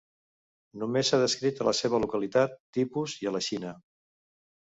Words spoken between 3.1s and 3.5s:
i a la